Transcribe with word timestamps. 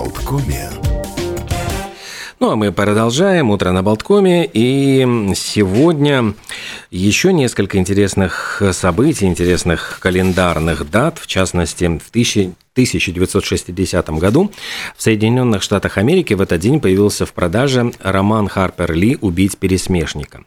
Болткоме. 0.00 0.70
Ну 2.38 2.50
а 2.50 2.56
мы 2.56 2.72
продолжаем. 2.72 3.50
Утро 3.50 3.70
на 3.70 3.82
Болткоме. 3.82 4.48
И 4.50 5.06
сегодня 5.34 6.32
еще 6.90 7.34
несколько 7.34 7.76
интересных 7.76 8.62
событий, 8.72 9.26
интересных 9.26 9.98
календарных 10.00 10.90
дат. 10.90 11.18
В 11.18 11.26
частности, 11.26 11.84
в 11.84 12.08
1960 12.08 14.10
году 14.10 14.50
в 14.96 15.02
Соединенных 15.02 15.62
Штатах 15.62 15.98
Америки 15.98 16.32
в 16.32 16.40
этот 16.40 16.62
день 16.62 16.80
появился 16.80 17.26
в 17.26 17.34
продаже 17.34 17.92
роман 18.00 18.48
Харпер 18.48 18.94
Ли 18.94 19.18
«Убить 19.20 19.58
пересмешника». 19.58 20.46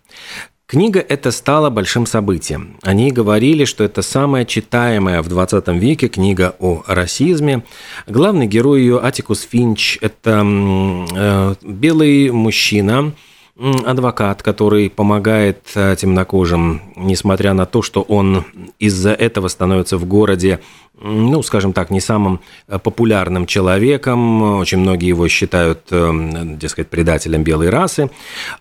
Книга 0.73 1.05
эта 1.07 1.29
стала 1.29 1.69
большим 1.69 2.07
событием. 2.07 2.77
Они 2.81 3.11
говорили, 3.11 3.63
что 3.63 3.83
это 3.83 4.01
самая 4.01 4.43
читаемая 4.43 5.21
в 5.21 5.27
20 5.27 5.67
веке 5.67 6.07
книга 6.07 6.55
о 6.57 6.81
расизме. 6.87 7.63
Главный 8.07 8.47
герой 8.47 8.79
ее 8.81 8.99
Атикус 8.99 9.41
Финч– 9.41 9.99
это 10.01 10.43
э, 10.43 11.55
белый 11.61 12.31
мужчина, 12.31 13.13
адвокат, 13.55 14.41
который 14.41 14.89
помогает 14.89 15.59
э, 15.75 15.95
темнокожим, 15.95 16.81
несмотря 16.95 17.53
на 17.53 17.65
то, 17.65 17.83
что 17.83 18.01
он 18.01 18.45
из-за 18.79 19.11
этого 19.11 19.47
становится 19.47 19.97
в 19.97 20.05
городе, 20.05 20.59
ну, 20.99 21.43
скажем 21.43 21.71
так, 21.71 21.91
не 21.91 22.01
самым 22.01 22.39
э, 22.67 22.79
популярным 22.79 23.45
человеком. 23.45 24.59
Очень 24.59 24.79
многие 24.79 25.09
его 25.09 25.27
считают, 25.27 25.81
э, 25.91 26.55
дескать, 26.57 26.89
предателем 26.89 27.43
белой 27.43 27.69
расы. 27.69 28.09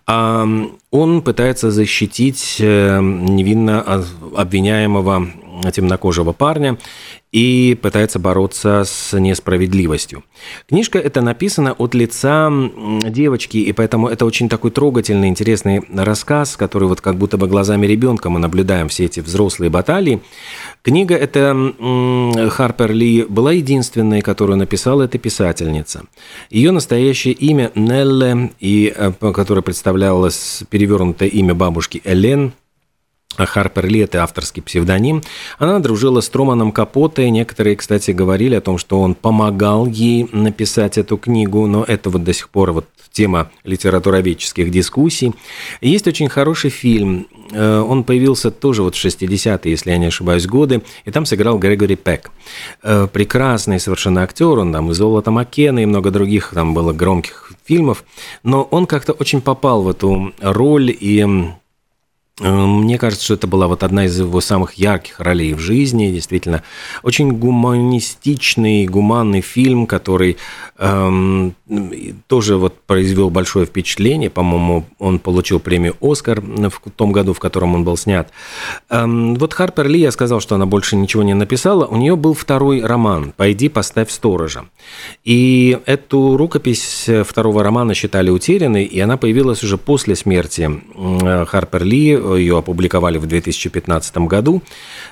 А 0.07 0.47
он 0.91 1.23
пытается 1.23 1.71
защитить 1.71 2.57
невинно 2.61 4.05
обвиняемого 4.37 5.29
темнокожего 5.73 6.33
парня 6.33 6.79
и 7.33 7.79
пытается 7.81 8.19
бороться 8.19 8.85
с 8.85 9.19
несправедливостью. 9.19 10.23
Книжка 10.69 10.99
эта 10.99 11.23
написана 11.23 11.73
от 11.73 11.95
лица 11.95 12.53
девочки, 13.03 13.57
и 13.57 13.73
поэтому 13.73 14.09
это 14.09 14.27
очень 14.27 14.51
такой 14.51 14.71
трогательный, 14.71 15.29
интересный 15.29 15.83
рассказ, 15.95 16.57
который 16.57 16.89
вот 16.89 17.01
как 17.01 17.17
будто 17.17 17.39
бы 17.39 17.49
глазами 17.49 17.87
ребенка 17.87 18.29
мы 18.29 18.39
наблюдаем 18.39 18.89
все 18.89 19.07
эти 19.07 19.21
взрослые 19.21 19.71
баталии. 19.71 20.21
Книга 20.83 21.15
эта 21.15 21.55
Харпер 22.51 22.93
Ли 22.93 23.25
была 23.25 23.53
единственной, 23.53 24.21
которую 24.21 24.59
написала 24.59 25.05
эта 25.05 25.17
писательница. 25.17 26.05
Ее 26.51 26.71
настоящее 26.71 27.33
имя 27.35 27.73
Нелле, 27.75 28.51
и, 28.61 28.93
э, 28.95 29.13
которое 29.33 29.63
представлялось 29.63 30.65
перевернутое 30.69 31.29
имя 31.29 31.55
бабушки 31.55 32.03
Элен, 32.05 32.53
Харпер 33.37 33.87
Ли– 33.87 34.01
это 34.01 34.23
авторский 34.23 34.63
псевдоним. 34.63 35.23
Она 35.59 35.79
дружила 35.79 36.21
с 36.21 36.29
Труманом 36.29 36.73
Капоте. 36.73 37.31
Некоторые, 37.31 37.77
кстати, 37.77 38.11
говорили 38.11 38.55
о 38.55 38.61
том, 38.61 38.79
что 38.79 39.01
он 39.01 39.15
помогал 39.15 39.87
ей 39.87 40.29
написать 40.33 40.99
эту 40.99 41.17
книгу, 41.17 41.67
но 41.67 41.85
это 41.85 42.11
вот 42.11 42.25
до 42.25 42.33
сих 42.33 42.49
пор 42.49 42.73
вот 42.73 42.87
тема 43.13 43.51
литературоведческих 43.65 44.71
дискуссий. 44.71 45.33
Есть 45.81 46.09
очень 46.09 46.29
хороший 46.29 46.71
фильм. 46.71 47.29
Э, 47.53 47.81
он 47.81 48.05
появился 48.05 48.51
тоже 48.51 48.83
вот 48.83 48.97
в 48.97 49.05
60-е, 49.05 49.71
если 49.71 49.91
я 49.91 49.99
не 49.99 50.07
ошибаюсь, 50.07 50.47
годы, 50.47 50.83
и 51.05 51.11
там 51.11 51.27
сыграл 51.27 51.59
Грегори 51.59 51.97
Пек. 51.97 52.31
Э, 52.83 53.07
прекрасный 53.13 53.79
совершенно 53.79 54.23
актер, 54.23 54.59
он 54.59 54.73
там 54.73 54.91
и 54.91 54.95
«Золото 54.95 55.31
Маккена», 55.31 55.81
и 55.81 55.87
много 55.87 56.11
других 56.11 56.53
там 56.55 56.75
было 56.75 56.93
громких 56.93 57.53
фильмов, 57.65 58.05
но 58.43 58.63
он 58.63 58.87
как-то 58.87 59.13
очень 59.13 59.41
попал 59.41 59.83
в 59.83 59.89
эту 59.89 60.33
роль, 60.41 60.97
и 60.99 61.53
мне 62.41 62.97
кажется, 62.97 63.27
что 63.27 63.35
это 63.35 63.47
была 63.47 63.67
вот 63.67 63.83
одна 63.83 64.07
из 64.07 64.19
его 64.19 64.41
самых 64.41 64.75
ярких 64.75 65.21
ролей 65.21 65.53
в 65.53 65.59
жизни. 65.59 66.11
Действительно, 66.11 66.63
очень 67.03 67.31
гуманистичный, 67.33 68.87
гуманный 68.87 69.43
фильм, 69.43 69.87
который 69.87 70.39
эм, 70.79 71.55
тоже 72.29 72.57
вот 72.57 72.81
произвел 72.87 73.29
большое 73.29 73.67
впечатление. 73.67 74.31
По-моему, 74.31 74.87
он 74.99 75.19
получил 75.19 75.61
премию 75.61 75.95
«Оскар» 76.01 76.41
в 76.41 76.91
том 76.97 77.13
году, 77.13 77.35
в 77.35 77.39
котором 77.39 77.75
он 77.75 77.85
был 77.85 77.99
снят. 77.99 78.31
Эм, 78.89 79.35
вот 79.35 79.53
Харпер 79.53 79.89
Ли, 79.89 80.01
я 80.01 80.11
сказал, 80.11 80.41
что 80.41 80.55
она 80.55 80.65
больше 80.65 80.97
ничего 80.97 81.23
не 81.23 81.35
написала. 81.35 81.85
У 81.85 81.97
нее 81.97 82.17
был 82.17 82.33
второй 82.33 82.83
роман 82.83 83.35
«Пойди, 83.37 83.69
поставь 83.69 84.11
сторожа». 84.11 84.65
И 85.23 85.79
эту 85.85 86.39
рукопись 86.39 87.11
второго 87.27 87.63
романа 87.63 87.93
считали 87.93 88.31
утерянной, 88.31 88.85
и 88.85 88.99
она 89.01 89.19
появилась 89.19 89.63
уже 89.63 89.77
после 89.77 90.17
смерти 90.17 90.81
Харпер 91.47 91.85
Ли 91.85 92.22
ее 92.37 92.59
опубликовали 92.59 93.19
в 93.19 93.27
2015 93.27 94.17
году, 94.19 94.63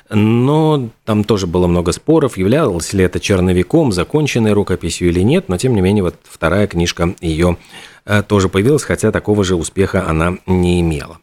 но 0.09 0.89
там 1.05 1.25
тоже 1.25 1.47
было 1.47 1.67
много 1.67 1.93
споров, 1.93 2.37
являлось 2.37 2.93
ли 2.93 3.05
это 3.05 3.21
черновиком, 3.21 3.93
законченной 3.93 4.53
рукописью 4.53 5.09
или 5.09 5.21
нет, 5.21 5.49
но 5.49 5.57
тем 5.57 5.75
не 5.75 5.81
менее 5.81 6.05
вот 6.05 6.17
вторая 6.25 6.67
книжка 6.67 7.15
ее 7.21 7.57
э, 8.05 8.23
тоже 8.23 8.49
появилась, 8.49 8.83
хотя 8.83 9.13
такого 9.13 9.45
же 9.45 9.57
успеха 9.57 10.09
она 10.09 10.39
не 10.47 10.81
имела. 10.81 11.19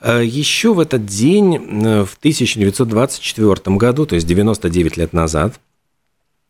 Э, 0.00 0.22
Еще 0.24 0.72
в 0.74 0.80
этот 0.80 1.06
день, 1.06 1.56
э, 1.56 2.04
в 2.04 2.16
1924 2.18 3.76
году, 3.76 4.06
то 4.06 4.14
есть 4.14 4.26
99 4.26 4.96
лет 4.96 5.12
назад, 5.12 5.54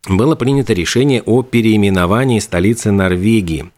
было 0.09 0.35
принято 0.35 0.73
решение 0.73 1.23
о 1.23 1.43
переименовании 1.43 2.39
столицы 2.39 2.91
Норвегии. 2.91 3.71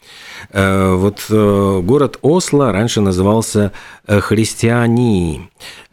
Э, 0.50 0.94
вот 0.94 1.24
э, 1.28 1.80
город 1.82 2.18
Осло 2.22 2.72
раньше 2.72 3.00
назывался 3.00 3.72
э, 4.06 4.20
Христиании. 4.20 5.48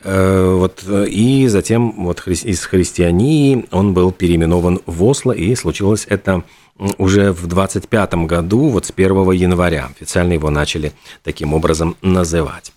Вот, 0.06 0.84
и 1.08 1.48
затем 1.48 2.04
вот 2.04 2.28
из 2.28 2.66
Христиании 2.66 3.66
он 3.72 3.94
был 3.94 4.12
переименован 4.12 4.82
в 4.86 5.02
Осло, 5.06 5.32
и 5.32 5.56
случилось 5.56 6.06
это 6.10 6.44
уже 6.98 7.32
в 7.32 7.48
25 7.48 8.14
году, 8.26 8.68
вот 8.68 8.86
с 8.86 8.92
1 8.94 9.32
января. 9.32 9.90
Официально 9.96 10.34
его 10.34 10.50
начали 10.50 10.92
таким 11.24 11.54
образом 11.54 11.96
называть. 12.02 12.74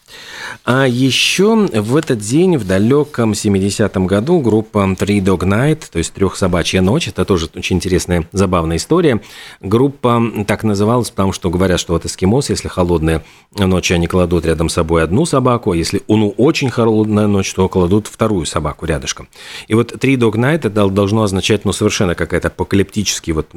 А 0.69 0.85
еще 0.89 1.55
в 1.55 1.95
этот 1.95 2.19
день, 2.19 2.57
в 2.57 2.67
далеком 2.67 3.33
70-м 3.33 4.09
году, 4.09 4.41
группа 4.41 4.79
Three 4.79 5.21
Dog 5.21 5.45
Night, 5.45 5.85
то 5.93 5.99
есть 5.99 6.13
«Трехсобачья 6.13 6.81
ночь», 6.81 7.07
это 7.07 7.25
тоже 7.25 7.49
очень 7.55 7.77
интересная, 7.77 8.29
забавная 8.33 8.79
история. 8.79 9.23
Группа 9.61 10.21
так 10.45 10.65
называлась, 10.65 11.11
потому 11.11 11.31
что 11.31 11.51
говорят, 11.51 11.79
что 11.79 11.93
вот 11.93 12.05
эскимос, 12.05 12.51
если 12.51 12.67
холодная 12.67 13.23
ночь, 13.57 13.93
они 13.93 14.09
кладут 14.09 14.45
рядом 14.45 14.69
с 14.69 14.73
собой 14.73 15.05
одну 15.05 15.25
собаку, 15.25 15.71
а 15.71 15.77
если 15.77 16.03
ну, 16.09 16.31
очень 16.31 16.69
холодная 16.69 17.29
ночь, 17.29 17.55
то 17.55 17.69
кладут 17.69 18.09
вторую 18.09 18.45
собаку 18.45 18.87
рядышком. 18.87 19.29
И 19.69 19.75
вот 19.75 19.93
Three 19.93 20.17
Dog 20.17 20.33
Night 20.33 20.67
это 20.67 20.89
должно 20.89 21.23
означать, 21.23 21.65
ну, 21.65 21.73
совершенно 21.73 22.17
какая-то 22.17 22.49
апокалиптически 22.49 23.31
вот 23.31 23.51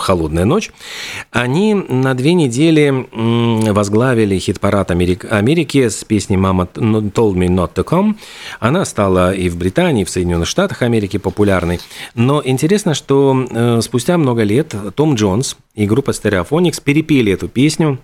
холодная 0.00 0.46
ночь. 0.46 0.70
Они 1.30 1.74
на 1.74 2.14
две 2.14 2.32
недели 2.32 3.06
возглавили 3.70 4.38
хит-парад 4.38 4.90
Америки 4.90 5.88
с 5.90 6.04
песней 6.04 6.37
«Мама 6.38 6.64
told 6.74 7.34
me 7.34 7.48
not 7.48 7.74
to 7.74 7.84
come». 7.84 8.16
Она 8.60 8.84
стала 8.84 9.34
и 9.34 9.48
в 9.48 9.56
Британии, 9.56 10.02
и 10.02 10.04
в 10.04 10.10
Соединенных 10.10 10.48
Штатах 10.48 10.82
Америки 10.82 11.16
популярной. 11.16 11.80
Но 12.14 12.42
интересно, 12.44 12.94
что 12.94 13.46
э, 13.50 13.80
спустя 13.82 14.18
много 14.18 14.42
лет 14.42 14.74
Том 14.94 15.14
Джонс 15.14 15.56
и 15.74 15.86
группа 15.86 16.10
Stereophonics 16.10 16.82
перепели 16.82 17.32
эту 17.32 17.48
песню 17.48 17.98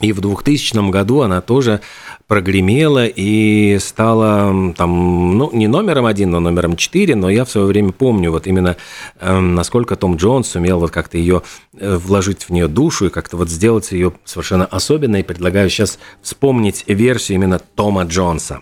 и 0.00 0.12
в 0.12 0.20
2000 0.20 0.90
году 0.90 1.22
она 1.22 1.40
тоже 1.40 1.80
прогремела 2.26 3.06
и 3.06 3.78
стала 3.80 4.72
там, 4.74 5.36
ну, 5.36 5.50
не 5.52 5.66
номером 5.66 6.06
один, 6.06 6.30
но 6.30 6.40
номером 6.40 6.76
четыре, 6.76 7.16
но 7.16 7.28
я 7.28 7.44
в 7.44 7.50
свое 7.50 7.66
время 7.66 7.92
помню 7.92 8.30
вот 8.30 8.46
именно, 8.46 8.76
э, 9.20 9.38
насколько 9.38 9.96
Том 9.96 10.16
Джонс 10.16 10.48
сумел 10.48 10.78
вот 10.78 10.90
как-то 10.90 11.18
ее 11.18 11.42
э, 11.78 11.96
вложить 11.96 12.44
в 12.44 12.50
нее 12.50 12.68
душу 12.68 13.06
и 13.06 13.10
как-то 13.10 13.36
вот 13.36 13.48
сделать 13.48 13.90
ее 13.90 14.12
совершенно 14.24 14.66
особенной. 14.66 15.24
Предлагаю 15.24 15.68
сейчас 15.68 15.98
вспомнить 16.22 16.84
версию 16.86 17.36
именно 17.36 17.58
Тома 17.58 18.04
Джонса. 18.04 18.60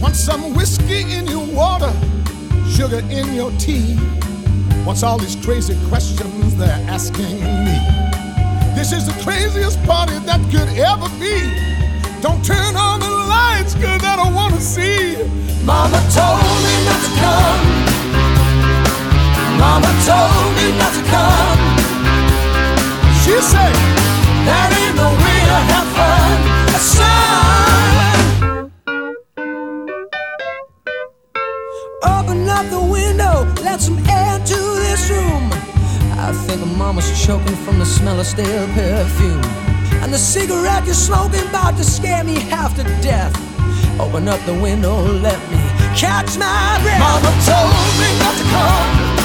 Want 0.00 0.14
some 0.14 0.54
whiskey 0.54 1.02
in 1.02 1.26
your 1.26 1.44
water, 1.54 1.92
sugar 2.70 3.02
in 3.10 3.34
your 3.34 3.50
tea. 3.58 3.98
What's 4.84 5.02
all 5.02 5.18
these 5.18 5.36
crazy 5.44 5.76
questions 5.88 6.56
they're 6.56 6.84
asking 6.88 7.40
me? 7.64 7.78
This 8.74 8.92
is 8.92 9.06
the 9.06 9.16
craziest 9.22 9.82
party 9.84 10.18
that 10.20 10.40
could 10.50 10.68
ever 10.78 11.08
be. 11.18 11.36
Don't 12.22 12.44
turn 12.44 12.76
on 12.76 13.00
the 13.00 13.10
lights, 13.10 13.74
cause 13.74 14.02
I 14.02 14.16
don't 14.16 14.34
wanna 14.34 14.60
see. 14.60 15.16
Mama 15.64 16.00
told 16.14 16.40
me 16.64 16.74
not 16.88 17.00
to 17.04 17.10
come. 17.22 17.60
Mama 19.58 19.90
told 20.06 20.50
me 20.56 20.66
not 20.78 20.92
to 20.94 21.02
come. 21.10 21.58
She 23.22 23.34
said, 23.42 23.74
That 24.46 24.68
ain't 24.80 24.96
no 24.96 25.08
way 25.22 25.40
to 25.50 25.58
have 25.72 25.88
fun. 25.98 26.58
Son. 26.78 27.38
Open 32.04 32.48
up 32.48 32.64
the 32.70 32.80
window, 32.80 33.44
let 33.62 33.80
some 33.80 33.98
air 34.08 34.38
to 34.38 34.60
this 34.84 35.10
room. 35.10 35.50
I 36.18 36.32
think 36.46 36.60
mama's 36.76 37.08
choking 37.24 37.56
from 37.64 37.78
the 37.78 37.86
smell 37.86 38.18
of 38.18 38.26
stale 38.26 38.66
perfume. 38.74 39.42
And 40.02 40.12
the 40.12 40.18
cigarette 40.18 40.84
you're 40.84 40.94
smoking 40.94 41.46
about 41.48 41.76
to 41.76 41.84
scare 41.84 42.24
me 42.24 42.34
half 42.34 42.76
to 42.76 42.84
death. 43.02 43.34
Open 44.00 44.28
up 44.28 44.40
the 44.46 44.54
window, 44.54 44.96
let 45.02 45.38
me 45.50 45.58
catch 45.96 46.38
my 46.38 46.78
breath. 46.82 47.00
Mama 47.00 47.32
told 47.46 47.92
me 48.02 48.08
not 48.22 48.34
to 48.40 48.44
come. 48.54 49.18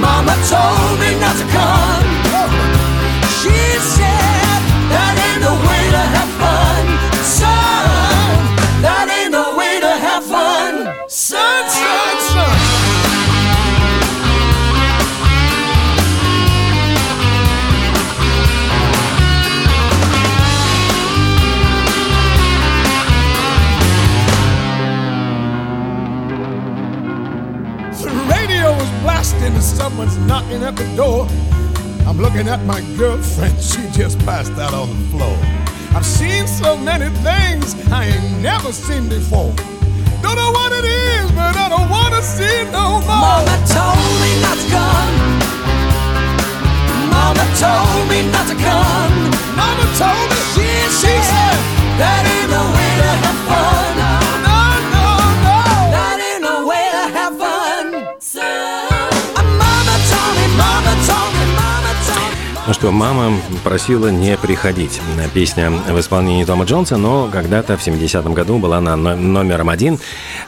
Mama 0.00 0.34
told 0.48 0.98
me 1.00 1.10
not 1.20 1.36
to 1.36 1.46
come. 1.52 2.04
She 3.40 3.58
said 3.96 4.60
that 4.92 5.14
ain't 5.26 5.42
the 5.44 5.54
way 5.68 5.84
to 5.96 6.02
have 6.16 6.32
fun, 6.40 6.82
son. 7.24 8.36
That 8.80 9.06
ain't 9.12 9.32
the 9.32 9.48
way 9.58 9.80
to 9.80 9.92
have 10.06 10.24
fun, 10.24 11.08
son. 11.08 11.71
And 29.44 29.62
someone's 29.62 30.16
knocking 30.18 30.62
at 30.62 30.76
the 30.76 30.86
door. 30.96 31.26
I'm 32.06 32.18
looking 32.18 32.48
at 32.48 32.64
my 32.64 32.80
girlfriend, 32.96 33.58
she 33.70 33.82
just 33.90 34.18
passed 34.20 34.52
out 34.52 34.74
on 34.74 34.88
the 34.88 35.08
floor. 35.10 35.36
I've 35.94 36.06
seen 36.06 36.46
so 36.46 36.76
many 36.76 37.10
things 37.26 37.74
I 37.90 38.06
ain't 38.06 38.40
never 38.40 38.72
seen 38.72 39.08
before. 39.08 39.52
Don't 40.22 40.36
know 40.36 40.52
what 40.52 40.72
it 40.72 40.84
is, 40.84 41.30
but 41.32 41.56
I 41.56 41.68
don't 41.68 41.90
wanna 41.90 42.22
see 42.22 42.64
no 42.70 43.02
more. 43.02 43.42
Mama 43.42 43.56
told 43.66 44.12
me 44.22 44.30
not 44.46 44.56
to 44.62 44.66
come. 44.70 45.14
Mama 47.10 47.44
told 47.58 48.02
me 48.08 48.18
not 48.30 48.46
to 48.46 48.56
come. 48.56 49.12
Mama 49.58 49.86
told 49.98 50.26
me 50.30 50.38
She, 50.54 50.66
she 51.02 51.14
said 51.30 51.58
that 51.98 52.22
ain't 52.34 52.50
the 52.50 52.62
way 52.74 52.90
to 53.02 53.10
have 53.22 53.38
fun. 53.48 53.91
Ну 62.64 62.72
что, 62.74 62.92
мама 62.92 63.32
просила 63.64 64.06
не 64.06 64.36
приходить. 64.36 65.00
Песня 65.34 65.68
в 65.70 65.98
исполнении 65.98 66.44
Тома 66.44 66.64
Джонса, 66.64 66.96
но 66.96 67.28
когда-то 67.32 67.76
в 67.76 67.84
70-м 67.84 68.34
году 68.34 68.58
была 68.58 68.80
на 68.80 68.94
но- 68.94 69.16
номером 69.16 69.68
один 69.68 69.98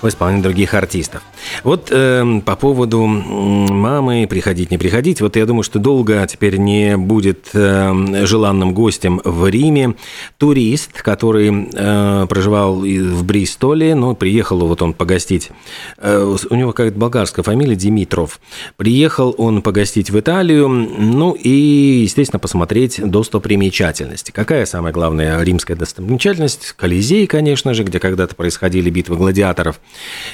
в 0.00 0.06
исполнении 0.06 0.40
других 0.42 0.74
артистов. 0.74 1.22
Вот 1.64 1.88
э, 1.90 2.40
по 2.44 2.54
поводу 2.54 3.04
мамы 3.04 4.28
приходить, 4.30 4.70
не 4.70 4.78
приходить, 4.78 5.20
вот 5.20 5.34
я 5.34 5.44
думаю, 5.44 5.64
что 5.64 5.80
долго 5.80 6.24
теперь 6.28 6.56
не 6.56 6.96
будет 6.96 7.48
э, 7.52 8.24
желанным 8.24 8.74
гостем 8.74 9.20
в 9.24 9.48
Риме 9.48 9.94
турист, 10.38 11.02
который 11.02 11.68
э, 11.72 12.26
проживал 12.28 12.76
в 12.76 13.24
Бристоле, 13.24 13.96
но 13.96 14.14
приехал 14.14 14.60
вот 14.60 14.82
он 14.82 14.92
погостить. 14.92 15.50
Э, 15.98 16.36
у 16.48 16.54
него 16.54 16.70
какая-то 16.70 16.96
болгарская 16.96 17.42
фамилия 17.42 17.74
Димитров. 17.74 18.38
Приехал 18.76 19.34
он 19.36 19.62
погостить 19.62 20.10
в 20.10 20.20
Италию, 20.20 20.68
ну 20.68 21.32
и, 21.32 22.04
естественно, 22.14 22.38
посмотреть 22.38 23.00
достопримечательности. 23.04 24.30
Какая 24.30 24.66
самая 24.66 24.92
главная 24.92 25.42
римская 25.42 25.76
достопримечательность? 25.76 26.72
Колизей, 26.76 27.26
конечно 27.26 27.74
же, 27.74 27.82
где 27.82 27.98
когда-то 27.98 28.36
происходили 28.36 28.88
битвы 28.88 29.16
гладиаторов. 29.16 29.80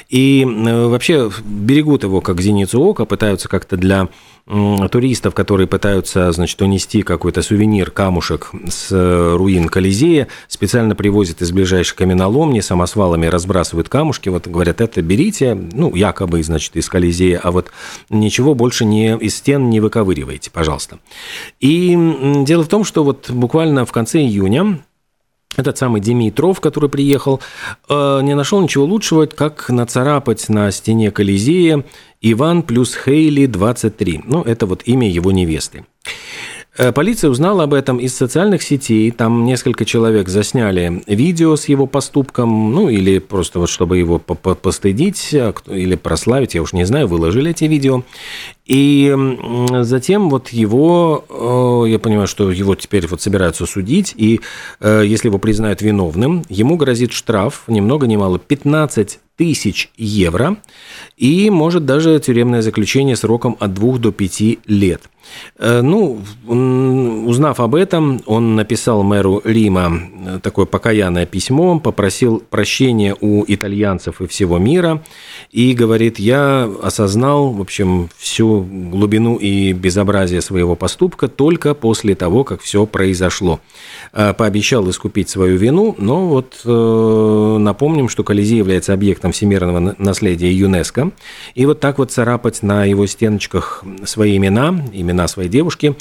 И 0.07 0.45
э, 0.45 0.85
вообще 0.87 1.31
берегут 1.43 2.03
его 2.03 2.21
как 2.21 2.39
зеницу 2.39 2.79
ока, 2.81 3.05
пытаются 3.05 3.49
как-то 3.49 3.77
для 3.77 4.09
туристов, 4.45 5.33
которые 5.33 5.67
пытаются, 5.67 6.31
значит, 6.31 6.61
унести 6.61 7.03
какой-то 7.03 7.41
сувенир, 7.41 7.91
камушек 7.91 8.51
с 8.67 8.91
э, 8.91 9.35
руин 9.35 9.69
Колизея, 9.69 10.27
специально 10.47 10.95
привозят 10.95 11.41
из 11.41 11.51
ближайшей 11.51 11.95
каменоломни, 11.95 12.59
самосвалами 12.59 13.27
разбрасывают 13.27 13.87
камушки, 13.87 14.29
вот 14.29 14.47
говорят, 14.47 14.81
это 14.81 15.01
берите, 15.01 15.55
ну, 15.55 15.95
якобы, 15.95 16.43
значит, 16.43 16.75
из 16.75 16.89
Колизея, 16.89 17.39
а 17.41 17.51
вот 17.51 17.71
ничего 18.09 18.55
больше 18.55 18.85
не 18.85 19.17
из 19.17 19.35
стен 19.35 19.69
не 19.69 19.79
выковыривайте, 19.79 20.51
пожалуйста. 20.51 20.99
И 21.59 21.95
дело 22.45 22.63
в 22.63 22.67
том, 22.67 22.83
что 22.83 23.03
вот 23.03 23.29
буквально 23.29 23.85
в 23.85 23.91
конце 23.91 24.19
июня 24.19 24.79
этот 25.57 25.77
самый 25.77 26.01
Димитров, 26.01 26.61
который 26.61 26.89
приехал, 26.89 27.41
э, 27.89 28.19
не 28.23 28.35
нашел 28.35 28.61
ничего 28.61 28.85
лучшего, 28.85 29.25
как 29.25 29.69
нацарапать 29.69 30.47
на 30.49 30.71
стене 30.71 31.11
Колизея 31.11 31.83
Иван 32.21 32.63
плюс 32.63 32.95
Хейли 32.95 33.47
23. 33.47 34.21
Ну, 34.25 34.41
это 34.43 34.65
вот 34.65 34.83
имя 34.85 35.09
его 35.09 35.31
невесты. 35.31 35.85
Э, 36.77 36.93
Полиция 36.93 37.29
узнала 37.29 37.63
об 37.63 37.73
этом 37.73 37.97
из 37.97 38.15
социальных 38.15 38.63
сетей. 38.63 39.11
Там 39.11 39.43
несколько 39.43 39.83
человек 39.83 40.29
засняли 40.29 41.03
видео 41.05 41.57
с 41.57 41.65
его 41.67 41.85
поступком, 41.85 42.71
ну 42.71 42.87
или 42.87 43.19
просто 43.19 43.59
вот 43.59 43.69
чтобы 43.69 43.97
его 43.97 44.19
по- 44.19 44.35
по- 44.35 44.55
постыдить 44.55 45.33
а 45.33 45.53
или 45.67 45.95
прославить, 45.95 46.55
я 46.55 46.61
уж 46.61 46.71
не 46.71 46.85
знаю, 46.85 47.07
выложили 47.07 47.51
эти 47.51 47.65
видео. 47.65 48.03
И 48.71 49.13
затем 49.81 50.29
вот 50.29 50.47
его, 50.47 51.25
э, 51.27 51.89
я 51.89 51.99
понимаю, 51.99 52.27
что 52.27 52.49
его 52.49 52.73
теперь 52.75 53.05
вот 53.05 53.21
собираются 53.21 53.65
судить, 53.65 54.13
и 54.15 54.39
э, 54.79 55.03
если 55.05 55.27
его 55.27 55.39
признают 55.39 55.81
виновным, 55.81 56.45
ему 56.47 56.77
грозит 56.77 57.11
штраф, 57.11 57.63
ни 57.67 57.81
много 57.81 58.07
ни 58.07 58.15
мало, 58.15 58.39
15 58.39 59.19
тысяч 59.35 59.89
евро, 59.97 60.55
и 61.17 61.49
может 61.49 61.85
даже 61.85 62.17
тюремное 62.19 62.61
заключение 62.61 63.17
сроком 63.17 63.57
от 63.59 63.73
2 63.73 63.97
до 63.97 64.11
5 64.13 64.59
лет. 64.67 65.01
Э, 65.57 65.81
Ну, 65.81 66.21
узнав 67.27 67.59
об 67.59 67.75
этом, 67.75 68.21
он 68.25 68.55
написал 68.55 69.03
мэру 69.03 69.41
Рима 69.43 70.39
такое 70.41 70.65
покаянное 70.65 71.25
письмо, 71.25 71.79
попросил 71.79 72.41
прощения 72.49 73.15
у 73.19 73.43
итальянцев 73.45 74.21
и 74.21 74.27
всего 74.27 74.59
мира, 74.59 75.03
и 75.51 75.73
говорит, 75.73 76.17
я 76.17 76.69
осознал, 76.81 77.51
в 77.51 77.59
общем, 77.59 78.09
всю 78.17 78.61
глубину 78.61 79.35
и 79.35 79.73
безобразие 79.73 80.41
своего 80.41 80.75
поступка 80.75 81.27
только 81.27 81.73
после 81.73 82.15
того, 82.15 82.43
как 82.45 82.61
все 82.61 82.85
произошло. 82.85 83.59
Э, 84.13 84.33
Пообещал 84.33 84.89
искупить 84.89 85.29
свою 85.29 85.57
вину, 85.57 85.93
но 85.97 86.27
вот 86.27 86.61
э, 86.63 87.57
напомним, 87.59 88.07
что 88.07 88.23
Колизей 88.23 88.57
является 88.57 88.93
объектом 88.93 89.33
всемирного 89.33 89.79
на- 89.79 89.95
наследия 89.97 90.51
ЮНЕСКО, 90.53 91.11
и 91.53 91.65
вот 91.65 91.81
так 91.81 91.97
вот 91.97 92.11
царапать 92.11 92.63
на 92.63 92.85
его 92.85 93.05
стеночках 93.05 93.83
свои 94.05 94.37
имена, 94.37 94.81
имена 94.93 95.27
своей 95.27 95.49
девушки, 95.49 95.95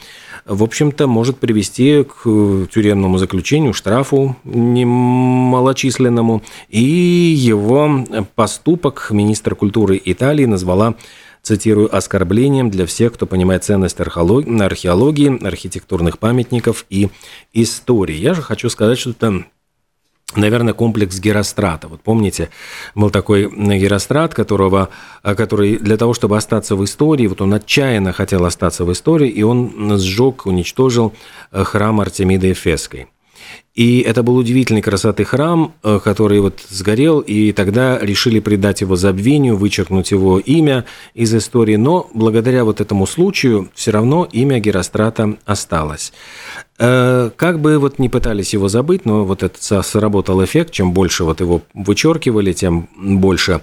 в 0.44 0.62
общем-то, 0.62 1.06
может 1.06 1.38
привести 1.38 2.04
к 2.04 2.22
э, 2.26 2.66
тюремному 2.72 3.19
заключению, 3.19 3.72
штрафу 3.72 4.37
немалочисленному. 4.44 6.42
И 6.69 6.82
его 6.82 8.04
поступок 8.34 9.08
министр 9.10 9.54
культуры 9.54 10.00
Италии 10.04 10.44
назвала 10.47 10.94
цитирую, 11.42 11.94
оскорблением 11.94 12.70
для 12.70 12.87
всех, 12.87 13.14
кто 13.14 13.26
понимает 13.26 13.64
ценность 13.64 13.99
археолог- 13.99 14.62
археологии, 14.62 15.44
архитектурных 15.44 16.18
памятников 16.18 16.85
и 16.90 17.09
истории. 17.52 18.16
Я 18.16 18.35
же 18.35 18.42
хочу 18.42 18.68
сказать, 18.68 18.99
что 18.99 19.11
это 19.11 19.44
Наверное, 20.37 20.75
комплекс 20.75 21.18
Герострата. 21.18 21.88
Вот 21.88 22.02
помните, 22.02 22.50
был 22.94 23.10
такой 23.10 23.50
Герострат, 23.50 24.32
которого, 24.32 24.90
а, 25.22 25.34
который 25.34 25.76
для 25.76 25.96
того, 25.96 26.14
чтобы 26.14 26.37
остаться 26.37 26.76
в 26.76 26.84
истории, 26.84 27.26
вот 27.26 27.40
он 27.40 27.52
отчаянно 27.52 28.12
хотел 28.12 28.44
остаться 28.44 28.84
в 28.84 28.92
истории, 28.92 29.28
и 29.28 29.42
он 29.42 29.99
сжег, 29.99 30.46
уничтожил 30.46 31.12
э, 31.50 31.64
храм 31.64 32.00
Артемиды 32.00 32.52
Эфесской. 32.52 33.08
И 33.75 34.00
это 34.00 34.22
был 34.22 34.37
удивительной 34.37 34.82
красоты 34.82 35.25
храм, 35.25 35.75
э, 35.82 36.00
который 36.02 36.40
вот 36.40 36.60
сгорел, 36.68 37.20
и 37.20 37.52
тогда 37.52 37.99
решили 37.99 38.40
придать 38.40 38.80
его 38.80 38.96
забвению, 38.96 39.56
вычеркнуть 39.56 40.10
его 40.10 40.38
имя 40.38 40.84
из 41.14 41.34
истории, 41.34 41.76
но 41.76 42.10
благодаря 42.12 42.64
вот 42.64 42.80
этому 42.80 43.06
случаю 43.06 43.70
все 43.75 43.92
равно 43.92 44.28
имя 44.30 44.58
Герострата 44.58 45.37
осталось. 45.44 46.12
Э, 46.82 47.30
Как 47.37 47.58
бы 47.60 47.78
вот 47.78 47.99
не 47.99 48.08
пытались 48.08 48.54
его 48.54 48.68
забыть, 48.68 49.04
но 49.04 49.25
вот 49.25 49.42
это 49.42 49.62
со- 49.62 49.82
сработал 49.82 50.42
эффект, 50.42 50.72
чем 50.72 50.92
больше 50.92 51.25
вот 51.25 51.40
его 51.40 51.60
вычеркивали, 51.75 52.52
тем 52.54 52.88
больше 52.99 53.60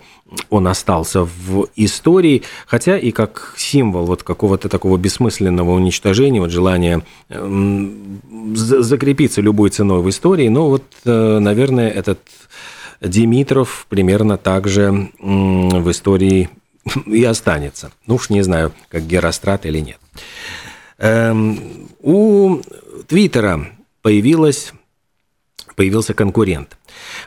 он 0.52 0.68
остался 0.68 1.24
в 1.24 1.68
истории, 1.76 2.44
хотя 2.68 2.98
и 2.98 3.12
как 3.12 3.54
символ 3.58 4.06
вот 4.06 4.22
какого-то 4.24 4.70
такого 4.70 4.98
бессмысленного 4.98 5.72
уничтожения, 5.72 6.40
вот 6.42 6.52
желания 6.52 7.02
эм, 7.30 8.22
за- 8.56 8.84
закрепиться 8.84 9.42
любой 9.42 9.72
ценой 9.72 10.02
в 10.02 10.10
истории, 10.10 10.48
но 10.50 10.70
вот, 10.70 10.84
э, 11.06 11.40
наверное, 11.40 11.90
этот 11.90 12.20
Димитров 13.02 13.88
примерно 13.90 14.38
так 14.38 14.68
же 14.68 15.10
в 15.20 15.90
истории 15.92 16.50
и 17.08 17.24
останется. 17.24 17.92
Ну 18.06 18.16
уж 18.16 18.30
не 18.30 18.44
знаю, 18.44 18.74
как 18.90 19.08
Герострат 19.08 19.66
или 19.66 19.80
нет. 19.80 19.98
Эм, 21.00 21.90
у 22.02 22.58
Твиттера 23.08 23.68
появилась, 24.02 24.74
появился 25.76 26.14
конкурент. 26.14 26.78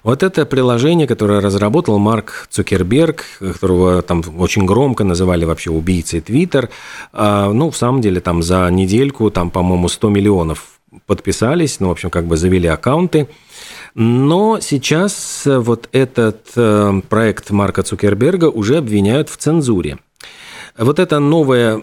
Вот 0.03 0.23
это 0.23 0.45
приложение, 0.47 1.07
которое 1.07 1.41
разработал 1.41 1.99
Марк 1.99 2.49
Цукерберг, 2.51 3.25
которого 3.39 4.03
там 4.03 4.23
очень 4.39 4.67
громко 4.67 5.05
называли 5.05 5.45
вообще 5.45 5.71
убийцей 5.71 6.21
Твиттер. 6.21 6.71
А, 7.13 7.53
Ну, 7.53 7.71
в 7.71 7.77
самом 7.77 8.01
деле, 8.01 8.21
там 8.21 8.43
за 8.43 8.69
недельку, 8.71 9.31
там, 9.31 9.51
по-моему, 9.51 9.89
100 9.89 10.09
миллионов 10.09 10.81
подписались, 11.07 11.79
ну, 11.79 11.89
в 11.89 11.93
общем, 11.93 12.11
как 12.11 12.27
бы 12.27 12.37
завели 12.37 12.67
аккаунты. 12.67 13.29
Но 13.95 14.59
сейчас 14.61 15.43
вот 15.47 15.89
этот 15.93 16.47
э, 16.57 17.01
проект 17.09 17.51
Марка 17.51 17.83
Цукерберга 17.83 18.47
уже 18.47 18.79
обвиняют 18.79 19.29
в 19.29 19.37
цензуре. 19.37 19.99
Вот 20.81 20.99
эта 20.99 21.19
новая 21.19 21.83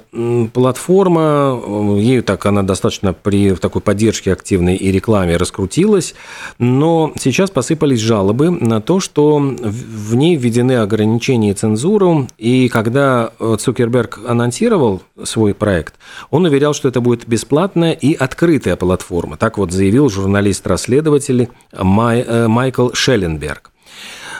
платформа, 0.53 1.61
э, 1.63 1.99
ею 1.99 2.23
так 2.23 2.47
она 2.47 2.63
достаточно 2.63 3.13
при 3.13 3.53
такой 3.53 3.79
поддержке 3.79 4.33
активной 4.33 4.75
и 4.75 4.91
рекламе 4.91 5.37
раскрутилась, 5.37 6.15
но 6.57 7.13
сейчас 7.19 7.51
посыпались 7.51 7.99
жалобы 7.99 8.49
на 8.49 8.81
то, 8.81 8.99
что 8.99 9.37
в 9.37 10.15
ней 10.15 10.35
введены 10.35 10.77
ограничения 10.77 11.51
и 11.51 11.53
цензуру, 11.53 12.27
и 12.39 12.69
когда 12.69 13.29
э, 13.39 13.57
Цукерберг 13.59 14.19
анонсировал 14.27 15.03
свой 15.23 15.53
проект, 15.53 15.93
он 16.31 16.45
уверял, 16.45 16.73
что 16.73 16.87
это 16.87 16.99
будет 16.99 17.27
бесплатная 17.27 17.91
и 17.91 18.15
открытая 18.15 18.77
платформа. 18.77 19.37
Так 19.37 19.59
вот 19.59 19.71
заявил 19.71 20.09
журналист-расследователь 20.09 21.49
Май, 21.71 22.25
э, 22.27 22.47
Майкл 22.47 22.89
Шелленберг. 22.93 23.71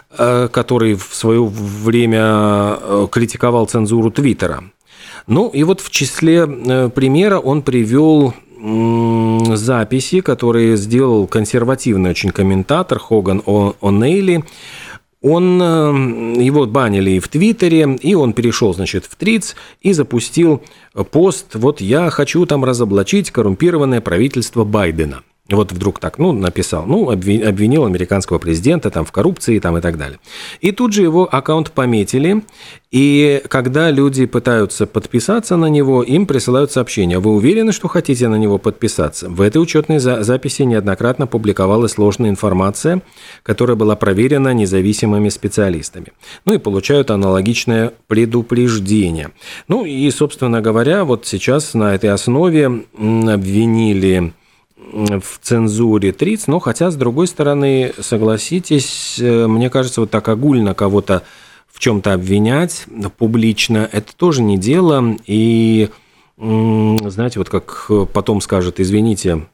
Э, 0.10 0.48
который 0.50 0.96
в 0.96 1.14
свое 1.14 1.44
время 1.44 2.22
э, 2.80 3.08
критиковал 3.12 3.66
цензуру 3.66 4.10
Твиттера. 4.10 4.64
Ну 5.28 5.50
и 5.50 5.64
вот 5.64 5.82
в 5.82 5.90
числе 5.92 6.48
э, 6.48 6.90
примера 6.90 7.40
он 7.40 7.62
привел 7.62 8.34
записи, 8.60 10.22
которые 10.22 10.78
сделал 10.78 11.28
консервативный 11.28 12.10
очень 12.10 12.32
комментатор 12.32 12.98
Хоган 12.98 13.44
О'Нейли. 13.46 14.46
Он, 15.22 15.60
его 16.40 16.66
банили 16.66 17.12
и 17.12 17.20
в 17.20 17.28
Твиттере, 17.28 17.98
и 18.02 18.16
он 18.16 18.34
перешел, 18.34 18.74
значит, 18.74 19.06
в 19.06 19.16
Триц 19.16 19.56
и 19.82 19.94
запустил 19.94 20.64
пост 21.12 21.54
«Вот 21.54 21.82
я 21.82 22.10
хочу 22.10 22.48
там 22.48 22.66
разоблачить 22.66 23.30
коррумпированное 23.30 24.02
правительство 24.02 24.64
Байдена». 24.64 25.22
Вот 25.50 25.72
вдруг 25.72 26.00
так, 26.00 26.18
ну, 26.18 26.34
написал, 26.34 26.86
ну, 26.86 27.10
обвинил 27.10 27.86
американского 27.86 28.38
президента 28.38 28.90
там 28.90 29.06
в 29.06 29.12
коррупции 29.12 29.60
там 29.60 29.78
и 29.78 29.82
так 29.82 29.98
далее. 29.98 30.20
И 30.60 30.72
тут 30.72 30.94
же 30.94 31.04
его 31.04 31.28
аккаунт 31.32 31.72
пометили, 31.72 32.44
и 32.92 33.42
когда 33.48 33.92
люди 33.92 34.26
пытаются 34.26 34.88
подписаться 34.88 35.58
на 35.58 35.68
него, 35.68 36.04
им 36.04 36.26
присылают 36.26 36.72
сообщение. 36.72 37.20
Вы 37.20 37.32
уверены, 37.32 37.72
что 37.72 37.88
хотите 37.88 38.28
на 38.28 38.36
него 38.36 38.58
подписаться? 38.58 39.30
В 39.30 39.42
этой 39.42 39.62
учетной 39.62 40.00
записи 40.00 40.64
неоднократно 40.64 41.28
публиковалась 41.28 41.94
сложная 41.94 42.30
информация, 42.30 43.02
которая 43.44 43.76
была 43.76 43.96
проверена 43.96 44.54
независимыми 44.54 45.30
специалистами. 45.30 46.08
Ну 46.46 46.54
и 46.54 46.58
получают 46.58 47.12
аналогичное 47.12 47.94
предупреждение. 48.08 49.32
Ну 49.68 49.86
и, 49.86 50.10
собственно 50.12 50.62
говоря, 50.62 51.04
вот 51.04 51.26
сейчас 51.26 51.74
на 51.74 51.96
этой 51.96 52.10
основе 52.10 52.84
обвинили 52.98 54.34
в 54.92 55.40
цензуре 55.42 56.12
Триц, 56.12 56.48
но 56.48 56.60
хотя, 56.60 56.92
с 56.92 56.96
другой 56.96 57.28
стороны, 57.28 57.94
согласитесь, 58.00 59.18
э, 59.20 59.48
мне 59.48 59.70
кажется, 59.70 60.02
вот 60.02 60.12
так 60.12 60.28
огульно 60.28 60.74
кого-то 60.74 61.24
в 61.68 61.80
чем-то 61.80 62.14
обвинять 62.14 62.86
публично, 63.18 63.88
это 63.92 64.16
тоже 64.16 64.42
не 64.42 64.58
дело, 64.58 65.16
и, 65.28 65.90
знаете, 66.38 67.38
вот 67.40 67.50
как 67.50 67.92
потом 68.14 68.42
скажет, 68.42 68.80
извините, 68.80 69.48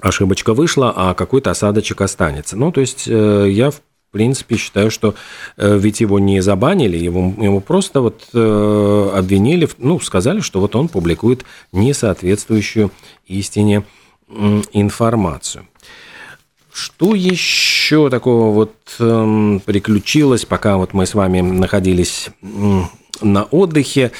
ошибочка 0.00 0.54
вышла, 0.54 0.92
а 0.94 1.12
какой-то 1.14 1.50
осадочек 1.50 2.00
останется. 2.00 2.56
Ну, 2.56 2.72
то 2.72 2.80
есть 2.80 3.04
э, 3.08 3.48
я 3.50 3.70
в 3.70 3.80
принципе, 4.10 4.56
считаю, 4.56 4.92
что 4.92 5.16
э, 5.56 5.76
ведь 5.76 6.00
его 6.00 6.20
не 6.20 6.40
забанили, 6.40 6.96
его, 6.96 7.34
его 7.36 7.58
просто 7.58 8.00
вот 8.00 8.22
обвинили, 8.32 9.68
ну, 9.78 9.98
сказали, 9.98 10.38
что 10.38 10.60
вот 10.60 10.76
он 10.76 10.86
публикует 10.86 11.44
несоответствующую 11.72 12.92
истине 13.26 13.82
информацию. 14.72 15.66
Что 16.72 17.14
еще 17.14 18.10
такого 18.10 18.52
вот 18.52 18.74
э, 18.98 19.58
приключилось, 19.64 20.44
пока 20.44 20.76
вот 20.76 20.92
мы 20.92 21.06
с 21.06 21.14
вами 21.14 21.40
находились 21.40 22.30
на 23.20 23.44
отдыхе? 23.44 24.10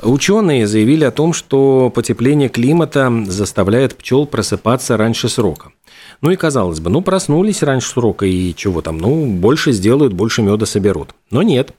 Ученые 0.00 0.68
заявили 0.68 1.02
о 1.02 1.10
том, 1.10 1.32
что 1.32 1.90
потепление 1.92 2.48
климата 2.48 3.12
заставляет 3.26 3.96
пчел 3.96 4.26
просыпаться 4.26 4.96
раньше 4.96 5.28
срока. 5.28 5.72
Ну 6.20 6.30
и 6.30 6.36
казалось 6.36 6.78
бы, 6.78 6.88
ну 6.88 7.00
проснулись 7.00 7.62
раньше 7.62 7.88
срока 7.88 8.26
и 8.26 8.54
чего 8.54 8.80
там, 8.80 8.98
ну 8.98 9.26
больше 9.26 9.72
сделают, 9.72 10.12
больше 10.12 10.42
меда 10.42 10.66
соберут. 10.66 11.14
Но 11.32 11.42
нет. 11.42 11.72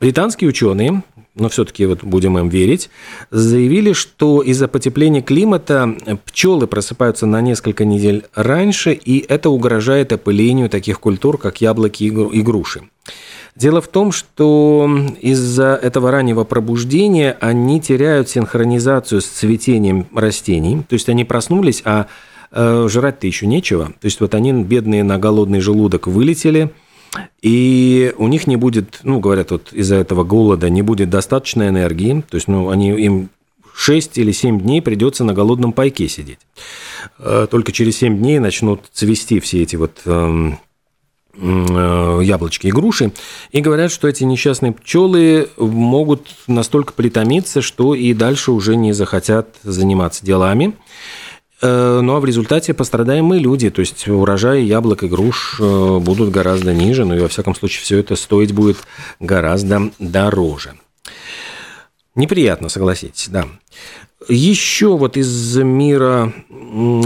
Британские 0.00 0.50
ученые 0.50 1.02
но 1.34 1.48
все-таки 1.48 1.86
вот 1.86 2.04
будем 2.04 2.38
им 2.38 2.48
верить, 2.48 2.90
заявили, 3.30 3.92
что 3.92 4.42
из-за 4.42 4.68
потепления 4.68 5.22
климата 5.22 5.94
пчелы 6.26 6.66
просыпаются 6.66 7.26
на 7.26 7.40
несколько 7.40 7.84
недель 7.84 8.24
раньше, 8.34 8.92
и 8.92 9.24
это 9.26 9.50
угрожает 9.50 10.12
опылению 10.12 10.68
таких 10.68 11.00
культур, 11.00 11.38
как 11.38 11.60
яблоки 11.60 12.04
и 12.04 12.42
груши. 12.42 12.82
Дело 13.54 13.80
в 13.82 13.88
том, 13.88 14.12
что 14.12 14.88
из-за 15.20 15.78
этого 15.82 16.10
раннего 16.10 16.44
пробуждения 16.44 17.36
они 17.40 17.80
теряют 17.80 18.30
синхронизацию 18.30 19.20
с 19.20 19.26
цветением 19.26 20.06
растений, 20.14 20.82
то 20.88 20.94
есть 20.94 21.08
они 21.08 21.24
проснулись, 21.24 21.82
а 21.84 22.06
э, 22.50 22.86
жрать-то 22.88 23.26
еще 23.26 23.46
нечего. 23.46 23.86
То 23.86 24.04
есть 24.06 24.20
вот 24.20 24.34
они, 24.34 24.52
бедные, 24.52 25.04
на 25.04 25.18
голодный 25.18 25.60
желудок 25.60 26.06
вылетели– 26.06 26.70
и 27.40 28.14
у 28.16 28.28
них 28.28 28.46
не 28.46 28.56
будет, 28.56 29.00
ну, 29.02 29.20
говорят, 29.20 29.50
вот 29.50 29.72
из-за 29.72 29.96
этого 29.96 30.24
голода 30.24 30.70
не 30.70 30.82
будет 30.82 31.10
достаточной 31.10 31.68
энергии, 31.68 32.24
то 32.28 32.36
есть, 32.36 32.48
ну, 32.48 32.70
они, 32.70 32.90
им 32.90 33.28
6 33.74 34.18
или 34.18 34.32
7 34.32 34.60
дней 34.60 34.82
придется 34.82 35.24
на 35.24 35.34
голодном 35.34 35.72
пайке 35.72 36.08
сидеть. 36.08 36.38
Э, 37.18 37.46
только 37.50 37.72
через 37.72 37.98
7 37.98 38.18
дней 38.18 38.38
начнут 38.38 38.82
цвести 38.92 39.40
все 39.40 39.62
эти 39.62 39.76
вот 39.76 40.00
эм, 40.04 40.58
э, 41.34 42.20
яблочки 42.22 42.66
и 42.66 42.70
груши, 42.70 43.12
и 43.50 43.60
говорят, 43.60 43.90
что 43.90 44.08
эти 44.08 44.24
несчастные 44.24 44.72
пчелы 44.72 45.48
могут 45.56 46.28
настолько 46.46 46.92
притомиться, 46.92 47.62
что 47.62 47.94
и 47.94 48.12
дальше 48.14 48.52
уже 48.52 48.76
не 48.76 48.92
захотят 48.92 49.56
заниматься 49.62 50.24
делами. 50.24 50.74
Э, 51.62 52.00
ну 52.02 52.16
а 52.16 52.20
в 52.20 52.24
результате 52.24 52.74
пострадаем 52.74 53.26
мы 53.26 53.38
люди, 53.38 53.70
то 53.70 53.80
есть 53.80 54.08
урожаи 54.08 54.62
яблок 54.62 55.04
и 55.04 55.08
груш 55.08 55.58
э, 55.60 55.98
будут 56.00 56.30
гораздо 56.30 56.74
ниже, 56.74 57.04
ну 57.04 57.14
и 57.14 57.20
во 57.20 57.28
всяком 57.28 57.54
случае 57.54 57.82
все 57.82 57.98
это 57.98 58.16
стоить 58.16 58.52
будет 58.52 58.78
гораздо 59.20 59.90
дороже. 60.00 60.74
Неприятно, 62.16 62.68
согласитесь, 62.68 63.28
да. 63.28 63.46
Еще 64.28 64.96
вот 64.96 65.16
из 65.16 65.56
мира 65.56 66.32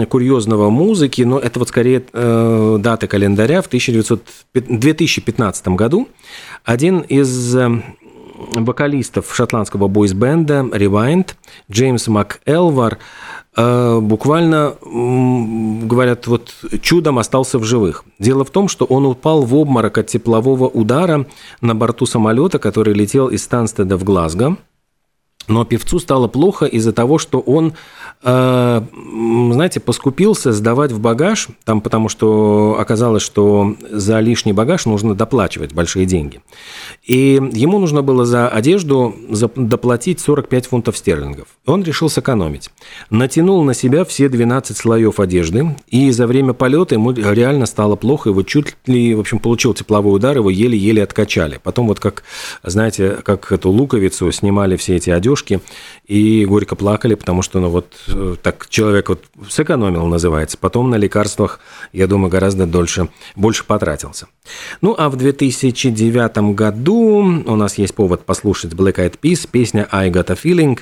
курьезного 0.08 0.70
музыки, 0.70 1.22
но 1.22 1.38
это 1.38 1.58
вот 1.58 1.68
скорее 1.68 2.04
э, 2.12 2.78
даты 2.80 3.06
календаря, 3.06 3.62
в 3.62 3.66
1900, 3.66 4.22
2015 4.54 5.68
году 5.68 6.08
один 6.64 7.00
из 7.00 7.56
э, 7.56 7.82
вокалистов 8.36 9.34
шотландского 9.34 9.88
бойс-бенда 9.88 10.60
Rewind, 10.72 11.34
Джеймс 11.70 12.08
МакЭлвар, 12.08 12.94
э, 12.94 12.98
буквально, 13.56 14.74
говорят, 14.82 16.26
вот 16.26 16.54
чудом 16.82 17.18
остался 17.18 17.58
в 17.58 17.64
живых. 17.64 18.04
Дело 18.18 18.44
в 18.44 18.50
том, 18.50 18.68
что 18.68 18.84
он 18.84 19.06
упал 19.06 19.42
в 19.42 19.54
обморок 19.54 19.98
от 19.98 20.08
теплового 20.08 20.68
удара 20.68 21.26
на 21.62 21.74
борту 21.74 22.04
самолета, 22.06 22.58
который 22.58 22.94
летел 22.94 23.28
из 23.28 23.44
Станстеда 23.44 23.96
в 23.96 24.04
Глазго. 24.04 24.56
Но 25.48 25.64
певцу 25.64 25.98
стало 25.98 26.28
плохо 26.28 26.66
из-за 26.66 26.92
того, 26.92 27.18
что 27.18 27.40
он 27.40 27.74
а, 28.22 28.84
знаете, 29.52 29.78
поскупился 29.78 30.52
сдавать 30.52 30.90
в 30.90 30.98
багаж, 30.98 31.48
там, 31.64 31.80
потому 31.80 32.08
что 32.08 32.76
оказалось, 32.78 33.22
что 33.22 33.76
за 33.90 34.18
лишний 34.20 34.52
багаж 34.52 34.86
нужно 34.86 35.14
доплачивать 35.14 35.72
большие 35.74 36.06
деньги. 36.06 36.40
И 37.04 37.40
ему 37.52 37.78
нужно 37.78 38.02
было 38.02 38.24
за 38.24 38.48
одежду 38.48 39.14
доплатить 39.54 40.18
45 40.20 40.66
фунтов 40.66 40.96
стерлингов. 40.96 41.48
Он 41.66 41.84
решил 41.84 42.08
сэкономить. 42.08 42.70
Натянул 43.10 43.62
на 43.62 43.74
себя 43.74 44.04
все 44.04 44.28
12 44.28 44.76
слоев 44.76 45.20
одежды, 45.20 45.76
и 45.88 46.10
за 46.10 46.26
время 46.26 46.52
полета 46.52 46.94
ему 46.94 47.12
реально 47.12 47.66
стало 47.66 47.96
плохо, 47.96 48.30
его 48.30 48.42
чуть 48.42 48.76
ли, 48.86 49.14
в 49.14 49.20
общем, 49.20 49.38
получил 49.38 49.74
тепловой 49.74 50.16
удар, 50.16 50.36
его 50.36 50.50
еле-еле 50.50 51.02
откачали. 51.02 51.60
Потом 51.62 51.86
вот 51.86 52.00
как, 52.00 52.24
знаете, 52.62 53.18
как 53.22 53.52
эту 53.52 53.70
луковицу 53.70 54.32
снимали 54.32 54.76
все 54.76 54.96
эти 54.96 55.10
одежки, 55.36 55.60
и 56.06 56.44
горько 56.44 56.76
плакали, 56.76 57.14
потому 57.14 57.42
что, 57.42 57.60
ну 57.60 57.68
вот, 57.68 57.94
э, 58.08 58.36
так 58.42 58.68
человек 58.68 59.08
вот 59.08 59.24
сэкономил, 59.48 60.06
называется. 60.06 60.56
Потом 60.58 60.90
на 60.90 60.96
лекарствах, 60.96 61.60
я 61.92 62.06
думаю, 62.06 62.30
гораздо 62.30 62.66
дольше, 62.66 63.08
больше 63.34 63.64
потратился. 63.64 64.26
Ну, 64.80 64.94
а 64.96 65.08
в 65.08 65.16
2009 65.16 66.54
году 66.54 67.42
у 67.46 67.56
нас 67.56 67.78
есть 67.78 67.94
повод 67.94 68.24
послушать 68.24 68.72
Black 68.72 68.96
Eyed 68.96 69.18
Peas, 69.20 69.48
песня 69.50 69.88
«I 69.90 70.10
Got 70.10 70.30
a 70.30 70.34
Feeling». 70.34 70.78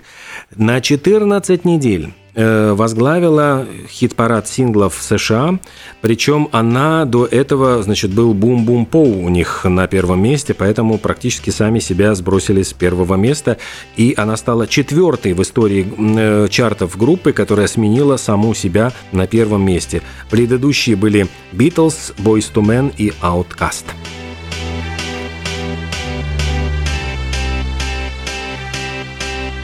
На 0.56 0.80
14 0.80 1.64
недель 1.64 2.12
возглавила 2.34 3.66
хит-парад 3.88 4.48
синглов 4.48 4.96
в 4.96 5.02
США, 5.02 5.58
причем 6.00 6.48
она 6.52 7.04
до 7.04 7.26
этого, 7.26 7.82
значит, 7.82 8.12
был 8.12 8.34
бум-бум-поу 8.34 9.24
у 9.24 9.28
них 9.28 9.64
на 9.64 9.86
первом 9.86 10.22
месте, 10.22 10.54
поэтому 10.54 10.98
практически 10.98 11.50
сами 11.50 11.78
себя 11.78 12.14
сбросили 12.14 12.62
с 12.62 12.72
первого 12.72 13.14
места, 13.14 13.58
и 13.96 14.14
она 14.16 14.36
стала 14.36 14.66
четвертой 14.66 15.32
в 15.32 15.42
истории 15.42 15.86
э, 15.96 16.48
чартов 16.48 16.96
группы, 16.96 17.32
которая 17.32 17.66
сменила 17.66 18.16
саму 18.16 18.54
себя 18.54 18.92
на 19.12 19.26
первом 19.26 19.64
месте. 19.64 20.02
Предыдущие 20.30 20.96
были 20.96 21.28
Beatles, 21.52 22.14
Boys 22.18 22.52
to 22.52 22.62
Men 22.62 22.92
и 22.96 23.12
Outcast. 23.22 23.84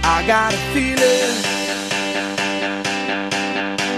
I 0.02 0.26
got 0.26 0.52
a 0.52 0.58
feeling 0.74 1.59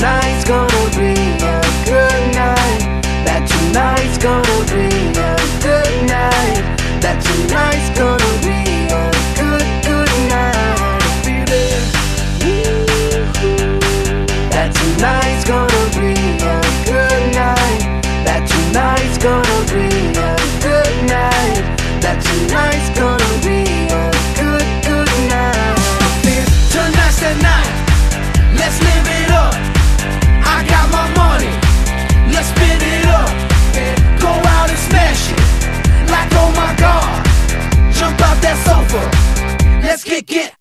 tonight's 0.00 0.44
gonna 0.44 0.90
be 0.96 1.19
it 40.28 40.54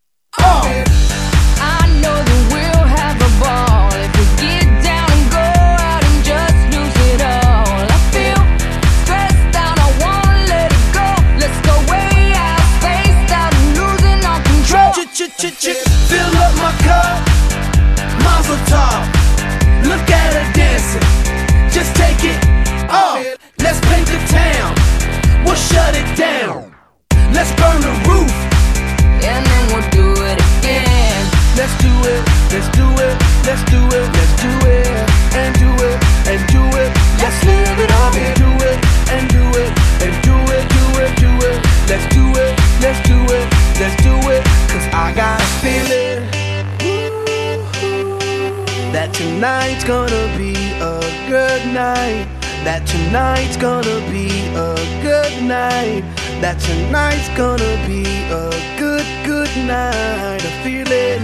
That 52.70 52.86
tonight's 52.86 53.58
gonna 53.58 54.00
be 54.12 54.30
a 54.54 54.76
good 55.02 55.42
night. 55.42 56.04
That 56.40 56.60
tonight's 56.60 57.28
gonna 57.36 57.76
be 57.88 58.04
a 58.30 58.54
good, 58.78 59.08
good 59.26 59.50
night. 59.66 60.44
A 60.46 60.54
feeling 60.64 61.24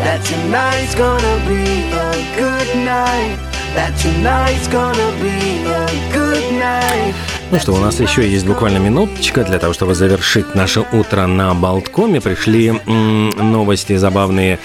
that 0.00 0.24
tonight's 0.24 0.94
gonna 0.94 1.36
be 1.46 1.92
a 1.92 2.10
good 2.40 2.70
night. 2.82 3.36
That 3.74 3.92
tonight's 4.00 4.66
gonna 4.68 5.10
be 5.20 5.36
a 5.66 5.84
good 6.10 6.46
night. 6.58 7.14
Ну 7.52 7.58
что, 7.58 7.74
у 7.74 7.78
нас 7.78 8.00
еще 8.00 8.26
есть 8.26 8.46
буквально 8.46 8.78
минуточка 8.78 9.44
для 9.44 9.58
того, 9.58 9.74
чтобы 9.74 9.94
завершить 9.94 10.54
наше 10.54 10.86
утро 10.92 11.26
на 11.26 11.52
Болткоме. 11.52 12.22
Пришли 12.22 12.68
м, 12.86 13.28
новости 13.30 13.96
забавные 13.96 14.58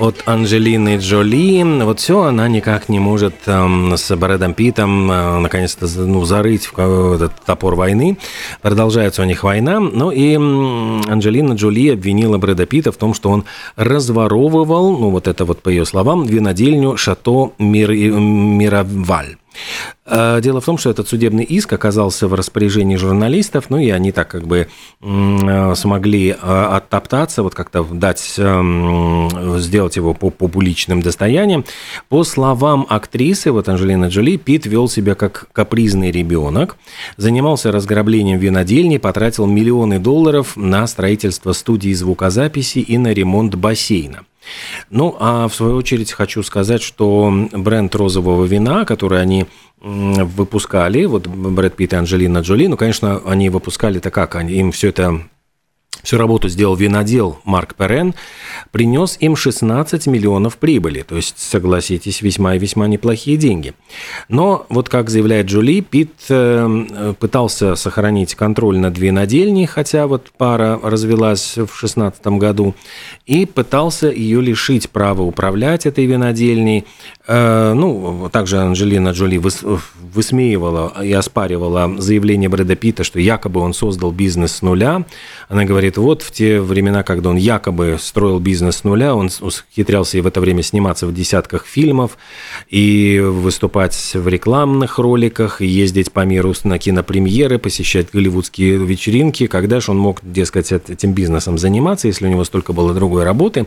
от 0.00 0.22
Анджелины 0.26 0.96
Джоли. 0.96 1.62
Вот 1.84 2.00
все, 2.00 2.22
она 2.22 2.48
никак 2.48 2.88
не 2.88 2.98
может 2.98 3.34
эм, 3.46 3.96
с 3.96 4.16
Брэдом 4.16 4.54
Питом 4.54 5.10
э, 5.10 5.38
наконец-то 5.38 5.86
ну, 6.00 6.24
зарыть 6.24 6.70
в 6.72 7.14
этот 7.14 7.32
топор 7.44 7.74
войны. 7.74 8.16
Продолжается 8.62 9.22
у 9.22 9.26
них 9.26 9.44
война. 9.44 9.78
Ну 9.78 10.10
и 10.10 10.34
Анджелина 10.34 11.52
Джоли 11.52 11.90
обвинила 11.90 12.38
Брэда 12.38 12.66
Питта 12.66 12.92
в 12.92 12.96
том, 12.96 13.12
что 13.14 13.30
он 13.30 13.44
разворовывал, 13.76 14.96
ну 14.96 15.10
вот 15.10 15.28
это 15.28 15.44
вот 15.44 15.62
по 15.62 15.68
ее 15.68 15.84
словам, 15.84 16.24
винодельню 16.24 16.96
Шато 16.96 17.52
Мир... 17.58 17.90
Мироваль. 17.90 19.36
Э, 20.06 20.40
Дело 20.42 20.60
в 20.60 20.64
том, 20.64 20.78
что 20.78 20.90
этот 20.90 21.08
судебный 21.08 21.44
иск 21.44 21.72
оказался 21.72 22.26
в 22.28 22.34
распоряжении 22.34 22.96
журналистов, 22.96 23.66
ну 23.68 23.78
и 23.78 23.90
они 23.90 24.12
так 24.12 24.28
как 24.28 24.46
бы 24.46 24.68
э, 25.00 25.74
смогли 25.76 26.30
э, 26.30 26.34
оттоптаться, 26.36 27.42
вот 27.42 27.54
как-то 27.54 27.84
дать, 27.84 28.34
эм, 28.38 29.58
сделать 29.58 29.96
его 29.96 30.14
по 30.14 30.30
публичным 30.30 31.02
достоянием. 31.02 31.64
По 32.08 32.24
словам 32.24 32.86
актрисы, 32.88 33.52
вот 33.52 33.68
Анжелина 33.68 34.06
Джоли, 34.06 34.36
Пит 34.36 34.66
вел 34.66 34.88
себя 34.88 35.14
как 35.14 35.48
капризный 35.52 36.10
ребенок, 36.10 36.76
занимался 37.16 37.70
разграблением 37.72 38.38
винодельни, 38.38 38.98
потратил 38.98 39.46
миллионы 39.46 39.98
долларов 39.98 40.56
на 40.56 40.86
строительство 40.86 41.52
студии 41.52 41.92
звукозаписи 41.92 42.78
и 42.78 42.98
на 42.98 43.12
ремонт 43.12 43.54
бассейна. 43.54 44.24
Ну, 44.90 45.16
а 45.18 45.48
в 45.48 45.54
свою 45.54 45.76
очередь 45.76 46.12
хочу 46.12 46.42
сказать, 46.42 46.82
что 46.82 47.32
бренд 47.52 47.94
розового 47.94 48.44
вина, 48.44 48.84
который 48.84 49.20
они 49.20 49.46
выпускали, 49.80 51.04
вот 51.04 51.26
Брэд 51.26 51.76
Питт 51.76 51.92
и 51.92 51.96
Анджелина 51.96 52.38
Джоли, 52.38 52.66
ну, 52.66 52.76
конечно, 52.76 53.22
они 53.24 53.48
выпускали-то 53.50 54.10
как, 54.10 54.34
они, 54.34 54.52
им 54.54 54.72
все 54.72 54.88
это 54.88 55.22
Всю 56.02 56.16
работу 56.16 56.48
сделал 56.48 56.76
винодел 56.76 57.38
Марк 57.44 57.74
Перен, 57.74 58.14
принес 58.70 59.18
им 59.20 59.36
16 59.36 60.06
миллионов 60.06 60.56
прибыли, 60.56 61.02
то 61.02 61.16
есть, 61.16 61.38
согласитесь, 61.38 62.22
весьма 62.22 62.54
и 62.54 62.58
весьма 62.58 62.86
неплохие 62.86 63.36
деньги. 63.36 63.74
Но, 64.28 64.64
вот 64.70 64.88
как 64.88 65.10
заявляет 65.10 65.46
Джули, 65.46 65.82
Пит 65.82 66.12
э, 66.30 67.14
пытался 67.18 67.76
сохранить 67.76 68.34
контроль 68.34 68.78
над 68.78 68.96
винодельней, 68.96 69.66
хотя 69.66 70.06
вот 70.06 70.30
пара 70.38 70.80
развелась 70.82 71.58
в 71.58 71.74
16 71.74 72.26
году, 72.28 72.74
и 73.26 73.44
пытался 73.44 74.08
ее 74.10 74.40
лишить 74.40 74.88
права 74.88 75.22
управлять 75.22 75.84
этой 75.84 76.06
винодельней. 76.06 76.86
Э, 77.26 77.74
ну, 77.74 78.30
также 78.32 78.58
Анджелина 78.58 79.10
Джоли 79.10 79.36
выс- 79.36 79.80
высмеивала 80.14 80.94
и 81.02 81.12
оспаривала 81.12 81.94
заявление 81.98 82.48
Брэда 82.48 82.74
Питта, 82.74 83.04
что 83.04 83.20
якобы 83.20 83.60
он 83.60 83.74
создал 83.74 84.12
бизнес 84.12 84.52
с 84.52 84.62
нуля. 84.62 85.04
Она 85.48 85.64
говорит, 85.64 85.79
вот 85.96 86.22
в 86.22 86.30
те 86.30 86.60
времена, 86.60 87.02
когда 87.02 87.30
он 87.30 87.36
якобы 87.36 87.96
строил 88.00 88.38
бизнес 88.38 88.76
с 88.76 88.84
нуля, 88.84 89.14
он 89.14 89.30
ухитрялся 89.40 90.18
и 90.18 90.20
в 90.20 90.26
это 90.26 90.40
время 90.40 90.62
сниматься 90.62 91.06
в 91.06 91.14
десятках 91.14 91.66
фильмов, 91.66 92.18
и 92.68 93.20
выступать 93.20 94.12
в 94.14 94.28
рекламных 94.28 94.98
роликах, 94.98 95.60
и 95.60 95.66
ездить 95.66 96.12
по 96.12 96.24
миру 96.24 96.54
на 96.64 96.78
кинопремьеры, 96.78 97.58
посещать 97.58 98.08
голливудские 98.12 98.76
вечеринки. 98.78 99.46
Когда 99.46 99.80
же 99.80 99.92
он 99.92 99.98
мог, 99.98 100.20
дескать, 100.22 100.72
эт- 100.72 100.92
этим 100.92 101.12
бизнесом 101.12 101.58
заниматься, 101.58 102.08
если 102.08 102.26
у 102.26 102.30
него 102.30 102.44
столько 102.44 102.72
было 102.72 102.92
другой 102.92 103.24
работы? 103.24 103.66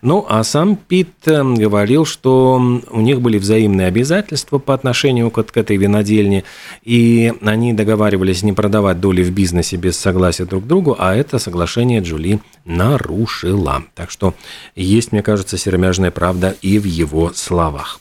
Ну, 0.00 0.24
а 0.28 0.42
сам 0.44 0.76
Пит 0.76 1.10
э, 1.26 1.42
говорил, 1.42 2.04
что 2.04 2.54
у 2.90 3.00
них 3.00 3.20
были 3.20 3.38
взаимные 3.38 3.88
обязательства 3.88 4.58
по 4.58 4.74
отношению 4.74 5.30
к, 5.30 5.42
к 5.42 5.56
этой 5.56 5.76
винодельне, 5.76 6.44
и 6.82 7.32
они 7.42 7.72
договаривались 7.72 8.42
не 8.42 8.52
продавать 8.52 9.00
доли 9.00 9.22
в 9.22 9.30
бизнесе 9.30 9.76
без 9.76 9.98
согласия 9.98 10.44
друг 10.44 10.66
другу, 10.66 10.96
а 10.98 11.14
это 11.14 11.38
соглашение 11.52 12.00
Джули 12.00 12.40
нарушила. 12.64 13.82
Так 13.94 14.10
что 14.10 14.34
есть, 14.74 15.12
мне 15.12 15.22
кажется, 15.22 15.58
серомяжная 15.58 16.10
правда 16.10 16.56
и 16.62 16.78
в 16.78 16.84
его 16.84 17.30
словах. 17.34 18.00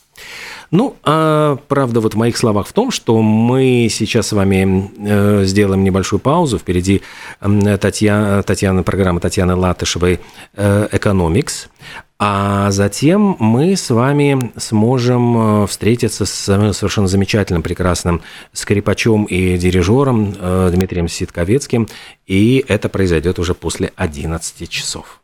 Ну, 0.71 0.95
а 1.03 1.57
правда 1.67 1.99
вот 1.99 2.13
в 2.13 2.17
моих 2.17 2.37
словах 2.37 2.65
в 2.65 2.71
том, 2.71 2.91
что 2.91 3.21
мы 3.21 3.89
сейчас 3.91 4.27
с 4.27 4.31
вами 4.31 4.89
э, 4.97 5.43
сделаем 5.43 5.83
небольшую 5.83 6.21
паузу. 6.21 6.59
Впереди 6.59 7.01
э, 7.41 7.77
Татьяна, 7.77 8.41
Татьяна, 8.41 8.83
программа 8.83 9.19
Татьяны 9.19 9.55
Латышевой 9.55 10.21
э, 10.53 10.87
«Экономикс». 10.93 11.67
А 12.23 12.69
затем 12.69 13.35
мы 13.39 13.75
с 13.75 13.89
вами 13.89 14.51
сможем 14.55 15.63
э, 15.63 15.65
встретиться 15.67 16.27
с 16.27 16.71
совершенно 16.73 17.07
замечательным, 17.07 17.63
прекрасным 17.63 18.21
скрипачом 18.53 19.25
и 19.25 19.57
дирижером 19.57 20.35
э, 20.39 20.69
Дмитрием 20.71 21.07
Ситковецким. 21.07 21.87
И 22.27 22.63
это 22.67 22.89
произойдет 22.89 23.39
уже 23.39 23.55
после 23.55 23.91
11 23.95 24.69
часов. 24.69 25.20